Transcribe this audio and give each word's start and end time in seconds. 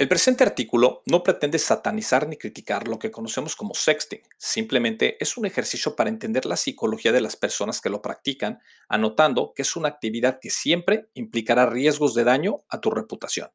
El 0.00 0.08
presente 0.08 0.44
artículo 0.44 1.02
no 1.04 1.22
pretende 1.22 1.58
satanizar 1.58 2.26
ni 2.26 2.38
criticar 2.38 2.88
lo 2.88 2.98
que 2.98 3.10
conocemos 3.10 3.54
como 3.54 3.74
sexting, 3.74 4.22
simplemente 4.38 5.22
es 5.22 5.36
un 5.36 5.44
ejercicio 5.44 5.94
para 5.94 6.08
entender 6.08 6.46
la 6.46 6.56
psicología 6.56 7.12
de 7.12 7.20
las 7.20 7.36
personas 7.36 7.82
que 7.82 7.90
lo 7.90 8.00
practican, 8.00 8.60
anotando 8.88 9.52
que 9.54 9.60
es 9.60 9.76
una 9.76 9.88
actividad 9.88 10.38
que 10.40 10.48
siempre 10.48 11.10
implicará 11.12 11.66
riesgos 11.66 12.14
de 12.14 12.24
daño 12.24 12.62
a 12.70 12.80
tu 12.80 12.90
reputación. 12.90 13.50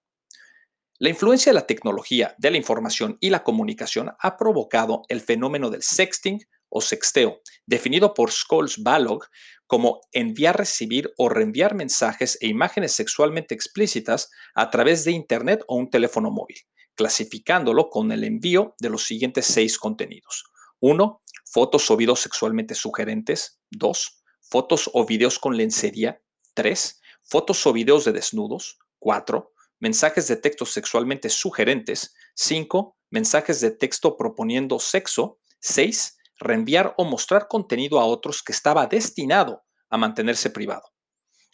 La 1.00 1.10
influencia 1.10 1.52
de 1.52 1.56
la 1.56 1.66
tecnología, 1.66 2.36
de 2.38 2.52
la 2.52 2.58
información 2.58 3.18
y 3.20 3.32
la 3.32 3.44
comunicación 3.44 4.12
ha 4.20 4.38
provocado 4.38 5.02
el 5.10 5.22
fenómeno 5.22 5.72
del 5.72 5.82
sexting 5.82 6.46
o 6.70 6.80
sexteo, 6.80 7.42
definido 7.66 8.14
por 8.14 8.32
Scholes 8.32 8.84
Balog 8.84 9.26
como 9.68 10.02
enviar, 10.12 10.58
recibir 10.58 11.14
o 11.18 11.30
reenviar 11.30 11.76
mensajes 11.76 12.38
e 12.42 12.48
imágenes 12.48 12.92
sexualmente 12.94 13.56
explícitas 13.56 14.30
a 14.54 14.70
través 14.70 15.04
de 15.04 15.12
Internet 15.12 15.64
o 15.68 15.76
un 15.76 15.90
teléfono 15.90 16.32
móvil, 16.32 16.58
clasificándolo 16.96 17.90
con 17.90 18.12
el 18.12 18.24
envío 18.24 18.76
de 18.80 18.90
los 18.90 19.06
siguientes 19.06 19.46
seis 19.46 19.78
contenidos. 19.78 20.44
1. 20.80 21.22
Fotos 21.46 21.90
o 21.90 21.98
videos 21.98 22.20
sexualmente 22.20 22.76
sugerentes. 22.76 23.60
2. 23.72 24.24
Fotos 24.42 24.90
o 24.94 25.06
videos 25.06 25.40
con 25.40 25.58
lencería. 25.58 26.22
3. 26.54 27.02
Fotos 27.24 27.66
o 27.66 27.74
videos 27.74 28.06
de 28.06 28.12
desnudos. 28.12 28.78
4. 29.00 29.52
Mensajes 29.80 30.28
de 30.28 30.36
texto 30.36 30.66
sexualmente 30.66 31.30
sugerentes. 31.30 32.14
5. 32.36 32.98
Mensajes 33.10 33.62
de 33.62 33.72
texto 33.72 34.16
proponiendo 34.18 34.80
sexo. 34.80 35.40
6 35.62 36.18
reenviar 36.40 36.94
o 36.98 37.06
mostrar 37.06 37.48
contenido 37.48 38.00
a 38.00 38.06
otros 38.06 38.44
que 38.44 38.52
estaba 38.52 38.88
destinado 38.88 39.64
a 39.90 39.98
mantenerse 39.98 40.50
privado. 40.50 40.96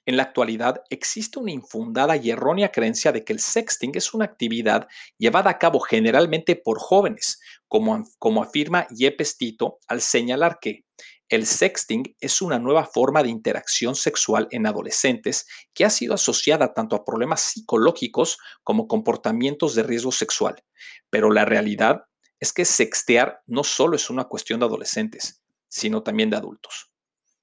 En 0.06 0.18
la 0.18 0.24
actualidad 0.24 0.82
existe 0.90 1.38
una 1.38 1.52
infundada 1.52 2.16
y 2.18 2.32
errónea 2.32 2.72
creencia 2.72 3.12
de 3.12 3.24
que 3.24 3.34
el 3.34 3.40
sexting 3.40 3.92
es 3.94 4.16
una 4.16 4.26
actividad 4.26 4.88
llevada 5.18 5.52
a 5.52 5.60
cabo 5.60 5.80
generalmente 5.80 6.56
por 6.56 6.80
jóvenes, 6.80 7.40
como, 7.68 8.04
como 8.18 8.42
afirma 8.42 8.88
Yepes 8.90 9.38
Tito 9.38 9.78
al 9.88 10.02
señalar 10.02 10.58
que 10.60 10.86
el 11.30 11.46
sexting 11.46 12.16
es 12.20 12.42
una 12.42 12.60
nueva 12.60 12.86
forma 12.86 13.24
de 13.24 13.30
interacción 13.30 13.96
sexual 13.96 14.50
en 14.52 14.68
adolescentes 14.68 15.48
que 15.74 15.86
ha 15.86 15.90
sido 15.90 16.16
asociada 16.16 16.74
tanto 16.74 16.96
a 16.96 17.06
problemas 17.06 17.40
psicológicos 17.42 18.38
como 18.64 18.88
comportamientos 18.88 19.76
de 19.76 19.84
riesgo 19.84 20.12
sexual. 20.12 20.62
Pero 21.10 21.32
la 21.32 21.46
realidad 21.46 22.04
es 22.42 22.52
que 22.52 22.66
sextear 22.66 23.42
no 23.46 23.64
solo 23.64 23.96
es 23.96 24.10
una 24.10 24.26
cuestión 24.26 24.60
de 24.60 24.66
adolescentes, 24.66 25.42
sino 25.70 26.04
también 26.04 26.32
de 26.32 26.36
adultos. 26.36 26.91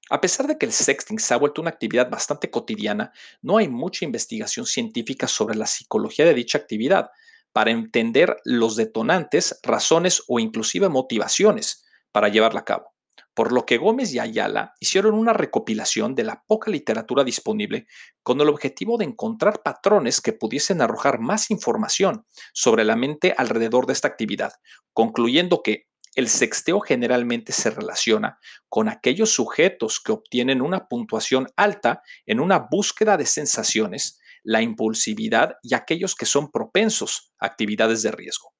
A 0.09 0.21
pesar 0.21 0.47
de 0.47 0.57
que 0.57 0.65
el 0.65 0.71
sexting 0.71 1.19
se 1.19 1.33
ha 1.33 1.37
vuelto 1.37 1.61
una 1.61 1.69
actividad 1.69 2.09
bastante 2.09 2.49
cotidiana, 2.49 3.13
no 3.41 3.57
hay 3.57 3.67
mucha 3.67 4.05
investigación 4.05 4.65
científica 4.65 5.27
sobre 5.27 5.55
la 5.55 5.67
psicología 5.67 6.25
de 6.25 6.33
dicha 6.33 6.57
actividad 6.57 7.11
para 7.53 7.71
entender 7.71 8.37
los 8.43 8.75
detonantes, 8.75 9.59
razones 9.63 10.23
o 10.27 10.39
inclusive 10.39 10.89
motivaciones 10.89 11.85
para 12.11 12.29
llevarla 12.29 12.61
a 12.61 12.65
cabo. 12.65 12.93
Por 13.35 13.51
lo 13.51 13.65
que 13.65 13.77
Gómez 13.77 14.11
y 14.13 14.19
Ayala 14.19 14.73
hicieron 14.79 15.13
una 15.13 15.33
recopilación 15.33 16.15
de 16.15 16.23
la 16.23 16.43
poca 16.45 16.71
literatura 16.71 17.23
disponible 17.23 17.87
con 18.23 18.41
el 18.41 18.49
objetivo 18.49 18.97
de 18.97 19.05
encontrar 19.05 19.61
patrones 19.63 20.19
que 20.19 20.33
pudiesen 20.33 20.81
arrojar 20.81 21.19
más 21.19 21.51
información 21.51 22.25
sobre 22.53 22.83
la 22.83 22.95
mente 22.95 23.33
alrededor 23.37 23.85
de 23.85 23.93
esta 23.93 24.07
actividad, 24.07 24.53
concluyendo 24.93 25.61
que 25.63 25.88
el 26.15 26.27
sexteo 26.27 26.79
generalmente 26.79 27.51
se 27.51 27.69
relaciona 27.69 28.39
con 28.67 28.89
aquellos 28.89 29.31
sujetos 29.31 29.99
que 29.99 30.11
obtienen 30.11 30.61
una 30.61 30.87
puntuación 30.87 31.47
alta 31.55 32.01
en 32.25 32.39
una 32.39 32.67
búsqueda 32.69 33.17
de 33.17 33.25
sensaciones, 33.25 34.19
la 34.43 34.61
impulsividad 34.61 35.55
y 35.61 35.75
aquellos 35.75 36.15
que 36.15 36.25
son 36.25 36.51
propensos 36.51 37.33
a 37.39 37.45
actividades 37.45 38.01
de 38.01 38.11
riesgo. 38.11 38.53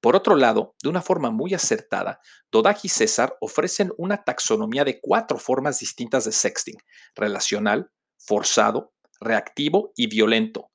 Por 0.00 0.16
otro 0.16 0.36
lado, 0.36 0.76
de 0.82 0.90
una 0.90 1.00
forma 1.00 1.30
muy 1.30 1.54
acertada, 1.54 2.20
Dodag 2.52 2.76
y 2.82 2.90
César 2.90 3.38
ofrecen 3.40 3.90
una 3.96 4.22
taxonomía 4.22 4.84
de 4.84 5.00
cuatro 5.00 5.38
formas 5.38 5.78
distintas 5.78 6.26
de 6.26 6.32
sexting, 6.32 6.76
relacional, 7.14 7.90
forzado, 8.18 8.92
reactivo 9.18 9.92
y 9.96 10.08
violento, 10.08 10.70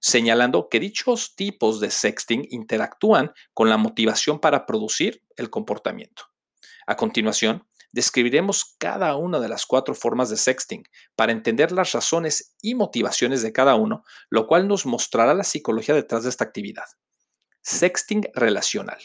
señalando 0.00 0.68
que 0.68 0.80
dichos 0.80 1.36
tipos 1.36 1.78
de 1.78 1.90
sexting 1.90 2.48
interactúan 2.50 3.32
con 3.54 3.68
la 3.68 3.76
motivación 3.76 4.40
para 4.40 4.66
producir 4.66 5.21
el 5.36 5.50
comportamiento. 5.50 6.24
A 6.86 6.96
continuación, 6.96 7.66
describiremos 7.92 8.76
cada 8.78 9.14
una 9.16 9.38
de 9.38 9.48
las 9.48 9.66
cuatro 9.66 9.94
formas 9.94 10.30
de 10.30 10.36
sexting 10.36 10.84
para 11.14 11.32
entender 11.32 11.72
las 11.72 11.92
razones 11.92 12.56
y 12.62 12.74
motivaciones 12.74 13.42
de 13.42 13.52
cada 13.52 13.74
uno, 13.74 14.04
lo 14.30 14.46
cual 14.46 14.66
nos 14.66 14.86
mostrará 14.86 15.34
la 15.34 15.44
psicología 15.44 15.94
detrás 15.94 16.24
de 16.24 16.30
esta 16.30 16.44
actividad. 16.44 16.86
Sexting 17.62 18.28
relacional. 18.34 18.98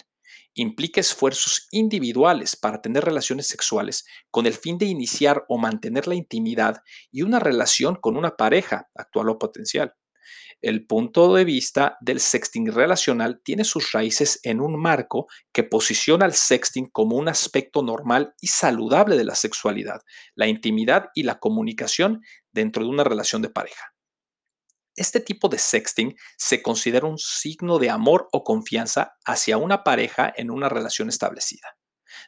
Implica 0.53 0.99
esfuerzos 0.99 1.67
individuales 1.69 2.55
para 2.55 2.81
tener 2.81 3.05
relaciones 3.05 3.47
sexuales 3.47 4.05
con 4.31 4.47
el 4.47 4.53
fin 4.53 4.79
de 4.79 4.87
iniciar 4.87 5.45
o 5.49 5.59
mantener 5.59 6.07
la 6.07 6.15
intimidad 6.15 6.81
y 7.11 7.21
una 7.21 7.39
relación 7.39 7.95
con 7.95 8.17
una 8.17 8.35
pareja, 8.35 8.89
actual 8.95 9.29
o 9.29 9.37
potencial. 9.37 9.93
El 10.61 10.87
punto 10.87 11.35
de 11.35 11.45
vista 11.45 11.97
del 12.01 12.19
sexting 12.19 12.71
relacional 12.71 13.41
tiene 13.43 13.63
sus 13.63 13.91
raíces 13.91 14.39
en 14.41 14.59
un 14.59 14.79
marco 14.79 15.27
que 15.53 15.63
posiciona 15.63 16.25
al 16.25 16.33
sexting 16.33 16.87
como 16.87 17.15
un 17.15 17.29
aspecto 17.29 17.83
normal 17.83 18.33
y 18.41 18.47
saludable 18.47 19.17
de 19.17 19.23
la 19.23 19.35
sexualidad, 19.35 20.01
la 20.33 20.47
intimidad 20.47 21.09
y 21.13 21.23
la 21.23 21.37
comunicación 21.37 22.21
dentro 22.51 22.83
de 22.83 22.89
una 22.89 23.03
relación 23.03 23.43
de 23.43 23.51
pareja. 23.51 23.93
Este 24.95 25.19
tipo 25.19 25.47
de 25.47 25.59
sexting 25.59 26.15
se 26.37 26.63
considera 26.63 27.05
un 27.05 27.19
signo 27.19 27.77
de 27.77 27.91
amor 27.91 28.27
o 28.31 28.43
confianza 28.43 29.15
hacia 29.25 29.57
una 29.57 29.83
pareja 29.83 30.33
en 30.35 30.49
una 30.49 30.69
relación 30.69 31.07
establecida. 31.07 31.77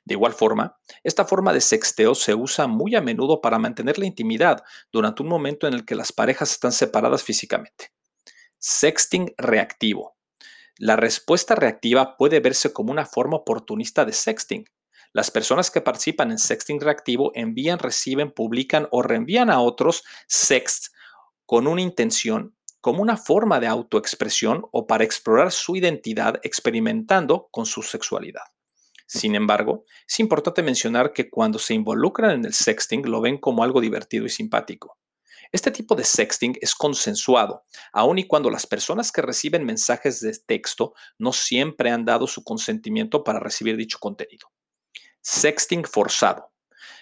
De 0.06 0.14
igual 0.14 0.34
forma, 0.34 0.78
esta 1.04 1.26
forma 1.26 1.52
de 1.52 1.62
sexteo 1.62 2.14
se 2.14 2.36
usa 2.36 2.68
muy 2.68 2.94
a 2.96 3.02
menudo 3.02 3.42
para 3.42 3.58
mantener 3.58 3.98
la 3.98 4.06
intimidad 4.06 4.62
durante 4.92 5.24
un 5.24 5.30
momento 5.30 5.68
en 5.68 5.74
el 5.74 5.84
que 5.84 5.96
las 5.96 6.12
parejas 6.12 6.52
están 6.52 6.72
separadas 6.72 7.24
físicamente. 7.24 7.92
Sexting 8.62 9.34
reactivo. 9.38 10.18
La 10.78 10.98
respuesta 10.98 11.56
reactiva 11.56 12.18
puede 12.18 12.42
verse 12.42 12.74
como 12.74 12.92
una 12.92 13.06
forma 13.06 13.38
oportunista 13.38 14.04
de 14.04 14.12
sexting. 14.12 14.66
Las 15.14 15.32
personas 15.32 15.72
que 15.72 15.80
participan 15.80 16.32
en 16.32 16.38
sexting 16.38 16.82
reactivo 16.82 17.32
envían, 17.36 17.80
reciben, 17.80 18.34
publican 18.34 18.90
o 18.92 19.02
reenvían 19.02 19.50
a 19.50 19.62
otros 19.62 20.04
sexts 20.28 20.92
con 21.46 21.68
una 21.68 21.82
intención 21.82 22.54
como 22.82 23.02
una 23.02 23.16
forma 23.16 23.62
de 23.62 23.68
autoexpresión 23.68 24.66
o 24.74 24.88
para 24.88 25.06
explorar 25.06 25.54
su 25.54 25.78
identidad 25.78 26.42
experimentando 26.44 27.48
con 27.52 27.66
su 27.66 27.82
sexualidad. 27.82 28.44
Sin 29.08 29.36
embargo, 29.36 29.86
es 30.06 30.20
importante 30.20 30.64
mencionar 30.64 31.14
que 31.14 31.30
cuando 31.30 31.60
se 31.60 31.76
involucran 31.76 32.32
en 32.32 32.46
el 32.46 32.54
sexting 32.54 33.10
lo 33.10 33.22
ven 33.22 33.38
como 33.38 33.64
algo 33.64 33.80
divertido 33.80 34.26
y 34.26 34.30
simpático. 34.30 34.98
Este 35.52 35.72
tipo 35.72 35.96
de 35.96 36.04
sexting 36.04 36.58
es 36.62 36.76
consensuado, 36.76 37.64
aun 37.92 38.20
y 38.20 38.28
cuando 38.28 38.52
las 38.52 38.68
personas 38.68 39.12
que 39.12 39.24
reciben 39.24 39.66
mensajes 39.66 40.20
de 40.22 40.38
texto 40.46 40.94
no 41.18 41.34
siempre 41.34 41.90
han 41.90 42.06
dado 42.06 42.28
su 42.28 42.44
consentimiento 42.44 43.24
para 43.24 43.40
recibir 43.40 43.76
dicho 43.76 43.98
contenido. 44.00 44.52
Sexting 45.22 45.86
forzado. 45.86 46.52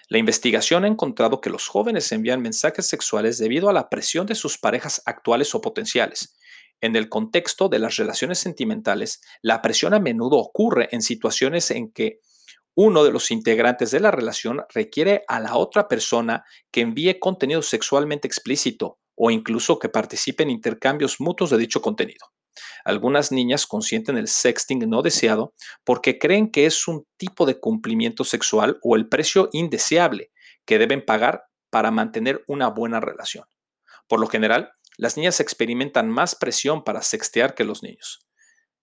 La 0.07 0.17
investigación 0.17 0.85
ha 0.85 0.87
encontrado 0.87 1.41
que 1.41 1.49
los 1.49 1.67
jóvenes 1.67 2.09
envían 2.13 2.41
mensajes 2.41 2.87
sexuales 2.87 3.37
debido 3.37 3.67
a 3.67 3.73
la 3.73 3.89
presión 3.89 4.25
de 4.25 4.35
sus 4.35 4.57
parejas 4.57 5.01
actuales 5.05 5.53
o 5.53 5.59
potenciales. 5.59 6.37
En 6.79 6.95
el 6.95 7.09
contexto 7.09 7.67
de 7.67 7.79
las 7.79 7.97
relaciones 7.97 8.39
sentimentales, 8.39 9.21
la 9.41 9.61
presión 9.61 9.93
a 9.93 9.99
menudo 9.99 10.37
ocurre 10.37 10.87
en 10.91 11.01
situaciones 11.01 11.71
en 11.71 11.91
que 11.91 12.21
uno 12.79 13.03
de 13.03 13.11
los 13.11 13.31
integrantes 13.31 13.89
de 13.89 13.99
la 13.99 14.11
relación 14.11 14.63
requiere 14.71 15.23
a 15.27 15.39
la 15.39 15.55
otra 15.55 15.87
persona 15.87 16.45
que 16.69 16.81
envíe 16.81 17.17
contenido 17.17 17.63
sexualmente 17.63 18.27
explícito 18.27 18.99
o 19.15 19.31
incluso 19.31 19.79
que 19.79 19.89
participe 19.89 20.43
en 20.43 20.51
intercambios 20.51 21.19
mutuos 21.19 21.49
de 21.49 21.57
dicho 21.57 21.81
contenido. 21.81 22.27
Algunas 22.85 23.31
niñas 23.31 23.65
consienten 23.65 24.15
el 24.15 24.27
sexting 24.27 24.87
no 24.87 25.01
deseado 25.01 25.55
porque 25.83 26.19
creen 26.19 26.51
que 26.51 26.67
es 26.67 26.87
un 26.87 27.07
tipo 27.17 27.47
de 27.47 27.59
cumplimiento 27.59 28.23
sexual 28.23 28.77
o 28.83 28.95
el 28.95 29.09
precio 29.09 29.49
indeseable 29.53 30.29
que 30.63 30.77
deben 30.77 31.03
pagar 31.03 31.45
para 31.71 31.89
mantener 31.89 32.43
una 32.47 32.67
buena 32.67 32.99
relación. 32.99 33.45
Por 34.07 34.19
lo 34.19 34.27
general, 34.27 34.71
las 34.97 35.17
niñas 35.17 35.39
experimentan 35.39 36.11
más 36.11 36.35
presión 36.35 36.83
para 36.83 37.01
sextear 37.01 37.55
que 37.55 37.63
los 37.63 37.81
niños. 37.81 38.27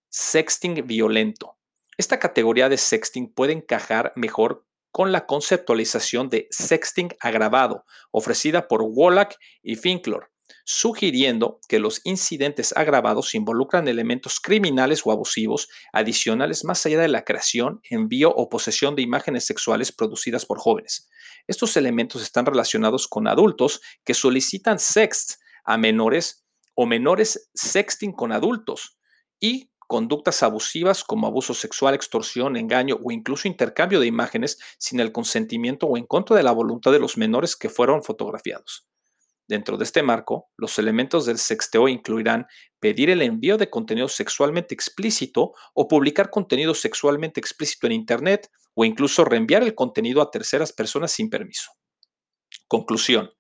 Sexting 0.08 0.84
violento. 0.84 1.58
Esta 1.96 2.18
categoría 2.18 2.68
de 2.68 2.78
sexting 2.78 3.32
puede 3.32 3.52
encajar 3.52 4.12
mejor 4.16 4.66
con 4.90 5.12
la 5.12 5.26
conceptualización 5.26 6.28
de 6.28 6.46
sexting 6.50 7.10
agravado 7.20 7.84
ofrecida 8.12 8.68
por 8.68 8.82
Wallach 8.82 9.34
y 9.62 9.76
Finklor 9.76 10.30
sugiriendo 10.64 11.60
que 11.68 11.78
los 11.78 12.00
incidentes 12.04 12.74
agravados 12.76 13.34
involucran 13.34 13.88
elementos 13.88 14.40
criminales 14.40 15.02
o 15.04 15.12
abusivos 15.12 15.68
adicionales 15.92 16.64
más 16.64 16.84
allá 16.86 17.00
de 17.00 17.08
la 17.08 17.24
creación, 17.24 17.80
envío 17.90 18.30
o 18.30 18.48
posesión 18.48 18.94
de 18.94 19.02
imágenes 19.02 19.44
sexuales 19.46 19.92
producidas 19.92 20.46
por 20.46 20.58
jóvenes. 20.58 21.08
Estos 21.46 21.76
elementos 21.76 22.22
están 22.22 22.46
relacionados 22.46 23.08
con 23.08 23.28
adultos 23.28 23.80
que 24.04 24.14
solicitan 24.14 24.78
sext 24.78 25.40
a 25.64 25.76
menores 25.76 26.44
o 26.74 26.86
menores 26.86 27.50
sexting 27.54 28.12
con 28.12 28.32
adultos 28.32 28.98
y 29.40 29.70
conductas 29.86 30.42
abusivas 30.42 31.04
como 31.04 31.26
abuso 31.26 31.54
sexual, 31.54 31.94
extorsión, 31.94 32.56
engaño 32.56 32.98
o 33.02 33.10
incluso 33.10 33.48
intercambio 33.48 34.00
de 34.00 34.06
imágenes 34.06 34.58
sin 34.78 35.00
el 35.00 35.12
consentimiento 35.12 35.86
o 35.86 35.96
en 35.96 36.06
contra 36.06 36.36
de 36.36 36.42
la 36.42 36.52
voluntad 36.52 36.92
de 36.92 36.98
los 36.98 37.16
menores 37.16 37.56
que 37.56 37.68
fueron 37.68 38.02
fotografiados. 38.02 38.86
Dentro 39.46 39.76
de 39.76 39.84
este 39.84 40.02
marco, 40.02 40.48
los 40.56 40.78
elementos 40.78 41.26
del 41.26 41.38
sexteo 41.38 41.88
incluirán 41.88 42.46
pedir 42.80 43.10
el 43.10 43.20
envío 43.20 43.58
de 43.58 43.68
contenido 43.68 44.08
sexualmente 44.08 44.74
explícito 44.74 45.52
o 45.74 45.86
publicar 45.86 46.30
contenido 46.30 46.74
sexualmente 46.74 47.40
explícito 47.40 47.86
en 47.86 47.92
Internet 47.92 48.50
o 48.74 48.84
incluso 48.86 49.24
reenviar 49.24 49.62
el 49.62 49.74
contenido 49.74 50.22
a 50.22 50.30
terceras 50.30 50.72
personas 50.72 51.12
sin 51.12 51.28
permiso. 51.28 51.70
Conclusión. 52.68 53.30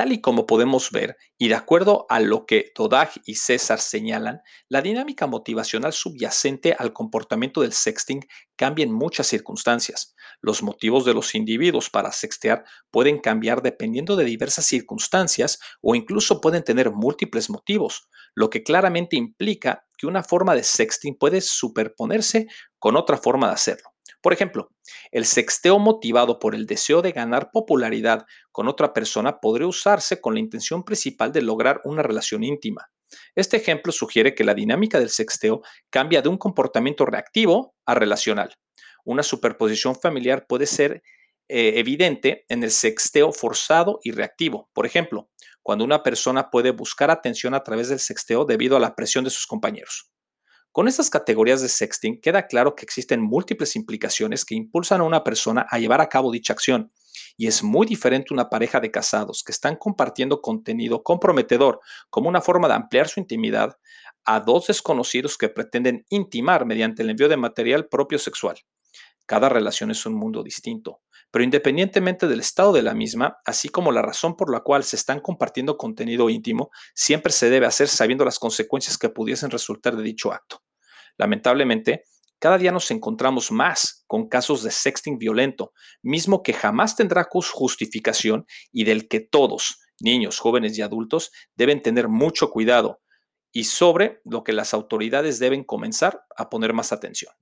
Tal 0.00 0.12
y 0.12 0.22
como 0.22 0.46
podemos 0.46 0.92
ver, 0.92 1.18
y 1.36 1.48
de 1.48 1.56
acuerdo 1.56 2.06
a 2.08 2.20
lo 2.20 2.46
que 2.46 2.72
Dodag 2.74 3.10
y 3.26 3.34
César 3.34 3.80
señalan, 3.80 4.40
la 4.70 4.80
dinámica 4.80 5.26
motivacional 5.26 5.92
subyacente 5.92 6.72
al 6.72 6.94
comportamiento 6.94 7.60
del 7.60 7.74
sexting 7.74 8.26
cambia 8.56 8.86
en 8.86 8.92
muchas 8.92 9.26
circunstancias. 9.26 10.14
Los 10.40 10.62
motivos 10.62 11.04
de 11.04 11.12
los 11.12 11.34
individuos 11.34 11.90
para 11.90 12.12
sextear 12.12 12.64
pueden 12.90 13.18
cambiar 13.18 13.60
dependiendo 13.60 14.16
de 14.16 14.24
diversas 14.24 14.64
circunstancias 14.64 15.58
o 15.82 15.94
incluso 15.94 16.40
pueden 16.40 16.64
tener 16.64 16.92
múltiples 16.92 17.50
motivos, 17.50 18.08
lo 18.34 18.48
que 18.48 18.62
claramente 18.62 19.16
implica 19.16 19.86
que 19.98 20.06
una 20.06 20.22
forma 20.22 20.54
de 20.54 20.62
sexting 20.62 21.18
puede 21.18 21.42
superponerse 21.42 22.46
con 22.78 22.96
otra 22.96 23.18
forma 23.18 23.48
de 23.48 23.52
hacerlo. 23.52 23.89
Por 24.20 24.32
ejemplo, 24.32 24.70
el 25.10 25.24
sexteo 25.24 25.78
motivado 25.78 26.38
por 26.38 26.54
el 26.54 26.66
deseo 26.66 27.00
de 27.00 27.12
ganar 27.12 27.50
popularidad 27.52 28.26
con 28.52 28.68
otra 28.68 28.92
persona 28.92 29.40
podría 29.40 29.66
usarse 29.66 30.20
con 30.20 30.34
la 30.34 30.40
intención 30.40 30.84
principal 30.84 31.32
de 31.32 31.42
lograr 31.42 31.80
una 31.84 32.02
relación 32.02 32.44
íntima. 32.44 32.90
Este 33.34 33.56
ejemplo 33.56 33.92
sugiere 33.92 34.34
que 34.34 34.44
la 34.44 34.54
dinámica 34.54 34.98
del 34.98 35.08
sexteo 35.08 35.62
cambia 35.88 36.22
de 36.22 36.28
un 36.28 36.36
comportamiento 36.36 37.06
reactivo 37.06 37.74
a 37.86 37.94
relacional. 37.94 38.54
Una 39.04 39.22
superposición 39.22 39.96
familiar 39.96 40.46
puede 40.46 40.66
ser 40.66 41.02
eh, 41.48 41.80
evidente 41.80 42.44
en 42.48 42.62
el 42.62 42.70
sexteo 42.70 43.32
forzado 43.32 43.98
y 44.04 44.12
reactivo. 44.12 44.70
Por 44.72 44.86
ejemplo, 44.86 45.30
cuando 45.62 45.84
una 45.84 46.02
persona 46.02 46.50
puede 46.50 46.70
buscar 46.70 47.10
atención 47.10 47.54
a 47.54 47.62
través 47.62 47.88
del 47.88 47.98
sexteo 47.98 48.44
debido 48.44 48.76
a 48.76 48.80
la 48.80 48.94
presión 48.94 49.24
de 49.24 49.30
sus 49.30 49.46
compañeros. 49.46 50.10
Con 50.72 50.86
estas 50.86 51.10
categorías 51.10 51.60
de 51.60 51.68
sexting 51.68 52.20
queda 52.20 52.46
claro 52.46 52.76
que 52.76 52.84
existen 52.84 53.20
múltiples 53.20 53.74
implicaciones 53.74 54.44
que 54.44 54.54
impulsan 54.54 55.00
a 55.00 55.04
una 55.04 55.24
persona 55.24 55.66
a 55.68 55.80
llevar 55.80 56.00
a 56.00 56.08
cabo 56.08 56.30
dicha 56.30 56.52
acción. 56.52 56.92
Y 57.36 57.48
es 57.48 57.64
muy 57.64 57.88
diferente 57.88 58.32
una 58.32 58.48
pareja 58.48 58.78
de 58.78 58.92
casados 58.92 59.42
que 59.42 59.50
están 59.50 59.74
compartiendo 59.74 60.40
contenido 60.40 61.02
comprometedor 61.02 61.80
como 62.08 62.28
una 62.28 62.40
forma 62.40 62.68
de 62.68 62.74
ampliar 62.74 63.08
su 63.08 63.18
intimidad 63.18 63.78
a 64.24 64.38
dos 64.38 64.68
desconocidos 64.68 65.36
que 65.36 65.48
pretenden 65.48 66.04
intimar 66.08 66.64
mediante 66.66 67.02
el 67.02 67.10
envío 67.10 67.28
de 67.28 67.36
material 67.36 67.88
propio 67.88 68.20
sexual. 68.20 68.56
Cada 69.26 69.48
relación 69.48 69.90
es 69.90 70.06
un 70.06 70.14
mundo 70.14 70.44
distinto, 70.44 71.00
pero 71.30 71.44
independientemente 71.44 72.26
del 72.26 72.40
estado 72.40 72.72
de 72.72 72.82
la 72.82 72.94
misma, 72.94 73.38
así 73.44 73.68
como 73.68 73.92
la 73.92 74.02
razón 74.02 74.36
por 74.36 74.52
la 74.52 74.60
cual 74.60 74.84
se 74.84 74.96
están 74.96 75.20
compartiendo 75.20 75.76
contenido 75.76 76.28
íntimo, 76.28 76.70
siempre 76.94 77.32
se 77.32 77.50
debe 77.50 77.66
hacer 77.66 77.88
sabiendo 77.88 78.24
las 78.24 78.38
consecuencias 78.38 78.98
que 78.98 79.08
pudiesen 79.08 79.50
resultar 79.50 79.96
de 79.96 80.02
dicho 80.02 80.32
acto. 80.32 80.62
Lamentablemente, 81.16 82.04
cada 82.38 82.56
día 82.56 82.72
nos 82.72 82.90
encontramos 82.90 83.52
más 83.52 84.04
con 84.06 84.28
casos 84.28 84.62
de 84.62 84.70
sexting 84.70 85.18
violento, 85.18 85.72
mismo 86.02 86.42
que 86.42 86.54
jamás 86.54 86.96
tendrá 86.96 87.28
justificación 87.30 88.46
y 88.72 88.84
del 88.84 89.08
que 89.08 89.20
todos, 89.20 89.78
niños, 90.00 90.38
jóvenes 90.38 90.76
y 90.78 90.82
adultos, 90.82 91.30
deben 91.54 91.82
tener 91.82 92.08
mucho 92.08 92.50
cuidado 92.50 93.02
y 93.52 93.64
sobre 93.64 94.20
lo 94.24 94.42
que 94.42 94.52
las 94.52 94.72
autoridades 94.72 95.38
deben 95.38 95.64
comenzar 95.64 96.22
a 96.34 96.48
poner 96.48 96.72
más 96.72 96.92
atención. 96.92 97.34